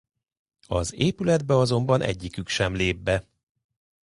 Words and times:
Az 0.67 0.93
épületbe 0.95 1.57
azonban 1.57 2.01
egyikük 2.01 2.47
sem 2.47 2.75
lép 2.75 2.97
be. 2.97 3.27